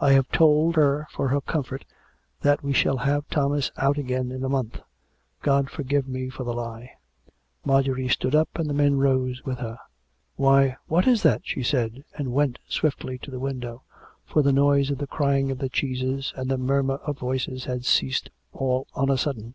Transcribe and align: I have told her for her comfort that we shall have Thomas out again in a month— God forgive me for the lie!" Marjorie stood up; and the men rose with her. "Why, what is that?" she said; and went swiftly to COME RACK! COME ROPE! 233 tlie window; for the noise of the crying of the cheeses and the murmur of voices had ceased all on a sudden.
I 0.00 0.12
have 0.12 0.30
told 0.32 0.76
her 0.76 1.06
for 1.10 1.28
her 1.28 1.42
comfort 1.42 1.84
that 2.40 2.62
we 2.64 2.72
shall 2.72 2.96
have 2.96 3.28
Thomas 3.28 3.70
out 3.76 3.98
again 3.98 4.30
in 4.32 4.42
a 4.42 4.48
month— 4.48 4.80
God 5.42 5.68
forgive 5.68 6.08
me 6.08 6.30
for 6.30 6.44
the 6.44 6.54
lie!" 6.54 6.92
Marjorie 7.62 8.08
stood 8.08 8.34
up; 8.34 8.48
and 8.54 8.70
the 8.70 8.72
men 8.72 8.96
rose 8.96 9.44
with 9.44 9.58
her. 9.58 9.76
"Why, 10.36 10.78
what 10.86 11.06
is 11.06 11.22
that?" 11.24 11.42
she 11.44 11.62
said; 11.62 12.04
and 12.14 12.32
went 12.32 12.58
swiftly 12.66 13.18
to 13.18 13.30
COME 13.30 13.34
RACK! 13.34 13.40
COME 13.40 13.42
ROPE! 13.60 13.82
233 14.28 14.28
tlie 14.32 14.32
window; 14.32 14.32
for 14.32 14.42
the 14.42 14.50
noise 14.80 14.90
of 14.90 14.96
the 14.96 15.06
crying 15.06 15.50
of 15.50 15.58
the 15.58 15.68
cheeses 15.68 16.32
and 16.36 16.50
the 16.50 16.56
murmur 16.56 16.94
of 17.06 17.18
voices 17.18 17.66
had 17.66 17.84
ceased 17.84 18.30
all 18.54 18.86
on 18.94 19.10
a 19.10 19.18
sudden. 19.18 19.52